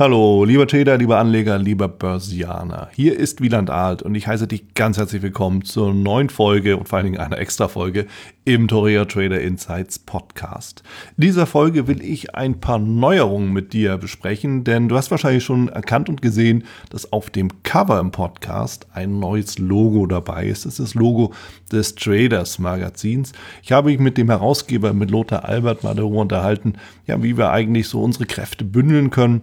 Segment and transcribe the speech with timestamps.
[0.00, 2.88] Hallo, lieber Trader, lieber Anleger, lieber Börsianer.
[2.94, 6.88] Hier ist Wieland Alt und ich heiße dich ganz herzlich willkommen zur neuen Folge und
[6.88, 8.06] vor allen Dingen einer extra Folge
[8.46, 10.82] im Torea Trader Insights Podcast.
[11.18, 15.44] In dieser Folge will ich ein paar Neuerungen mit dir besprechen, denn du hast wahrscheinlich
[15.44, 20.64] schon erkannt und gesehen, dass auf dem Cover im Podcast ein neues Logo dabei ist.
[20.64, 21.34] Das ist das Logo
[21.70, 23.32] des Traders Magazins.
[23.62, 26.76] Ich habe mich mit dem Herausgeber, mit Lothar Albert mal darüber unterhalten,
[27.06, 29.42] ja, wie wir eigentlich so unsere Kräfte bündeln können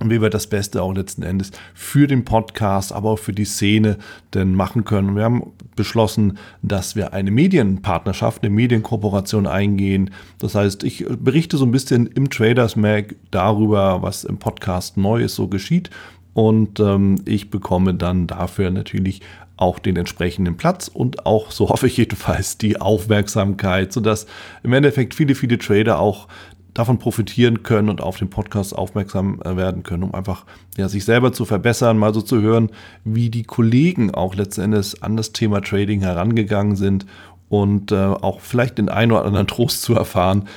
[0.00, 3.44] und wie wir das Beste auch letzten Endes für den Podcast, aber auch für die
[3.44, 3.98] Szene
[4.34, 5.14] denn machen können.
[5.14, 10.10] Wir haben beschlossen, dass wir eine Medienpartnerschaft, eine Medienkooperation eingehen.
[10.38, 15.36] Das heißt, ich berichte so ein bisschen im Traders Mag darüber, was im Podcast Neues
[15.36, 15.90] so geschieht.
[16.32, 19.20] Und ähm, ich bekomme dann dafür natürlich
[19.56, 24.26] auch den entsprechenden Platz und auch, so hoffe ich jedenfalls, die Aufmerksamkeit, sodass
[24.64, 26.26] im Endeffekt viele, viele Trader auch
[26.74, 30.44] davon profitieren können und auf den Podcast aufmerksam äh, werden können, um einfach
[30.76, 32.70] ja, sich selber zu verbessern, mal so zu hören,
[33.04, 37.06] wie die Kollegen auch letzten Endes an das Thema Trading herangegangen sind
[37.48, 40.48] und äh, auch vielleicht den einen oder anderen Trost zu erfahren,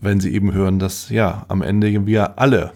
[0.00, 2.72] wenn sie eben hören, dass ja am Ende wir alle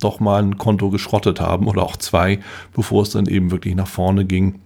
[0.00, 2.38] doch mal ein Konto geschrottet haben oder auch zwei,
[2.74, 4.60] bevor es dann eben wirklich nach vorne ging.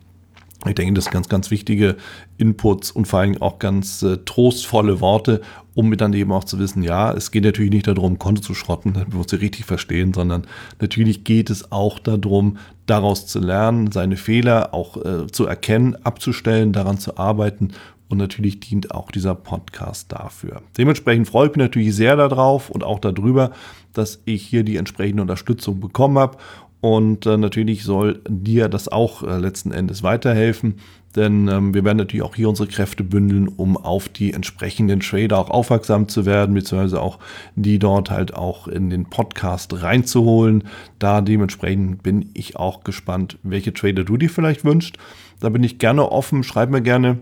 [0.66, 1.96] Ich denke, das sind ganz, ganz wichtige
[2.36, 5.40] Inputs und vor allem auch ganz äh, trostvolle Worte,
[5.74, 8.92] um dann eben auch zu wissen, ja, es geht natürlich nicht darum, Konto zu schrotten,
[8.92, 10.46] damit wir uns richtig verstehen, sondern
[10.78, 16.74] natürlich geht es auch darum, daraus zu lernen, seine Fehler auch äh, zu erkennen, abzustellen,
[16.74, 17.72] daran zu arbeiten
[18.10, 20.62] und natürlich dient auch dieser Podcast dafür.
[20.76, 23.52] Dementsprechend freue ich mich natürlich sehr darauf und auch darüber,
[23.92, 26.36] dass ich hier die entsprechende Unterstützung bekommen habe
[26.80, 30.76] und äh, natürlich soll dir das auch äh, letzten Endes weiterhelfen,
[31.16, 35.38] denn ähm, wir werden natürlich auch hier unsere Kräfte bündeln, um auf die entsprechenden Trader
[35.38, 37.18] auch aufmerksam zu werden, beziehungsweise auch
[37.56, 40.64] die dort halt auch in den Podcast reinzuholen.
[40.98, 44.96] Da dementsprechend bin ich auch gespannt, welche Trader du dir vielleicht wünschst.
[45.40, 46.44] Da bin ich gerne offen.
[46.44, 47.18] Schreib mir gerne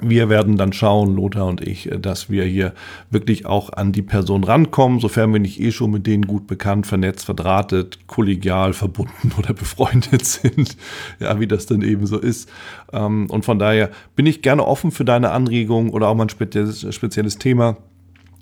[0.00, 2.72] Wir werden dann schauen, Lothar und ich, dass wir hier
[3.10, 6.86] wirklich auch an die Person rankommen, sofern wir nicht eh schon mit denen gut bekannt,
[6.86, 10.76] vernetzt, verdrahtet, kollegial verbunden oder befreundet sind.
[11.20, 12.48] Ja, wie das dann eben so ist.
[12.92, 16.28] Ähm, und von daher bin ich gerne offen für deine Anregungen oder auch mal ein
[16.28, 17.76] spezielles, spezielles Thema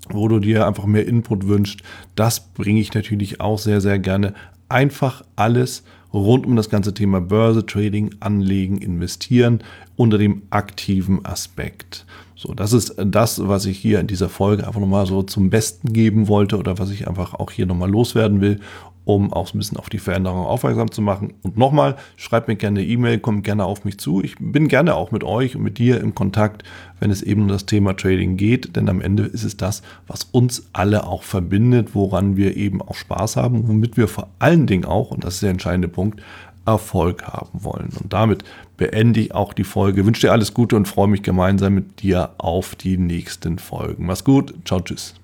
[0.09, 1.81] wo du dir einfach mehr Input wünschst.
[2.15, 4.34] Das bringe ich natürlich auch sehr, sehr gerne.
[4.69, 5.84] Einfach alles
[6.16, 9.60] rund um das ganze Thema Börse, Trading, Anlegen, Investieren
[9.97, 12.06] unter dem aktiven Aspekt.
[12.34, 15.93] So, das ist das, was ich hier in dieser Folge einfach nochmal so zum Besten
[15.93, 18.60] geben wollte oder was ich einfach auch hier nochmal loswerden will
[19.06, 21.34] um auch ein bisschen auf die Veränderung aufmerksam zu machen.
[21.43, 24.21] Und nochmal, schreibt mir gerne eine E-Mail, kommt gerne auf mich zu.
[24.21, 26.65] Ich bin gerne auch mit euch und mit dir im Kontakt,
[26.99, 30.25] wenn es eben um das Thema Trading geht, denn am Ende ist es das, was
[30.25, 34.84] uns alle auch verbindet, woran wir eben auch Spaß haben, womit wir vor allen Dingen
[34.84, 36.21] auch, und das ist der entscheidende Punkt,
[36.66, 37.91] Erfolg haben wollen.
[38.03, 38.43] Und damit
[38.77, 40.05] beende ich auch die Folge.
[40.05, 44.06] wünsche dir alles Gute und freue mich gemeinsam mit dir auf die nächsten Folgen.
[44.06, 44.53] Mach's gut.
[44.65, 45.15] Ciao, tschüss.